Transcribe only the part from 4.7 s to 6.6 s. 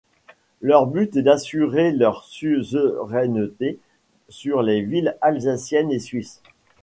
villes alsaciennes et suisses.